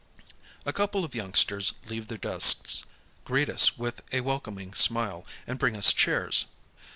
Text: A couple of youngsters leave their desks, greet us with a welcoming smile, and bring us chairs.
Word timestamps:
A 0.65 0.73
couple 0.73 1.05
of 1.05 1.13
youngsters 1.13 1.73
leave 1.85 2.07
their 2.07 2.17
desks, 2.17 2.85
greet 3.23 3.49
us 3.51 3.77
with 3.77 4.01
a 4.11 4.21
welcoming 4.21 4.73
smile, 4.73 5.27
and 5.45 5.59
bring 5.59 5.75
us 5.77 5.93
chairs. 5.93 6.45